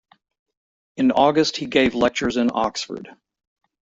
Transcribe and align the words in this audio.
In 0.97 1.11
August 1.11 1.57
he 1.57 1.67
gave 1.67 1.93
lectures 1.93 2.35
in 2.35 2.49
Oxford. 2.51 3.07